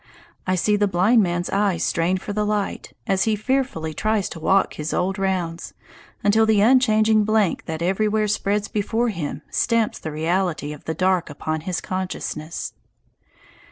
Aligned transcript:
I 0.47 0.55
see 0.55 0.77
the 0.77 0.87
blind 0.87 1.21
man's 1.21 1.51
eyes 1.51 1.83
strain 1.83 2.17
for 2.17 2.33
the 2.33 2.43
light, 2.43 2.91
as 3.05 3.25
he 3.25 3.35
fearfully 3.35 3.93
tries 3.93 4.29
to 4.29 4.39
walk 4.39 4.73
his 4.73 4.95
old 4.95 5.19
rounds, 5.19 5.75
until 6.23 6.47
the 6.47 6.59
unchanging 6.59 7.23
blank 7.23 7.65
that 7.65 7.83
everywhere 7.83 8.27
spreads 8.27 8.67
before 8.67 9.09
him 9.09 9.43
stamps 9.51 9.99
the 9.99 10.11
reality 10.11 10.73
of 10.73 10.85
the 10.85 10.95
dark 10.95 11.29
upon 11.29 11.61
his 11.61 11.81
consciousness. 11.81 12.73